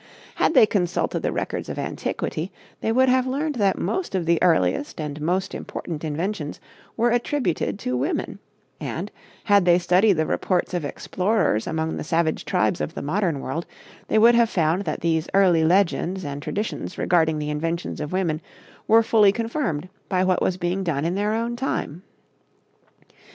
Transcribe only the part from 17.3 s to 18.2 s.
the inventions of